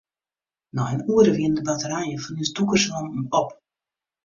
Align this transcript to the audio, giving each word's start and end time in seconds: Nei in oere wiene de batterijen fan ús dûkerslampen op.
Nei 0.75 0.93
in 0.95 1.03
oere 1.15 1.31
wiene 1.37 1.55
de 1.57 1.67
batterijen 1.69 2.21
fan 2.23 2.39
ús 2.43 2.51
dûkerslampen 2.55 3.25
op. 3.41 3.49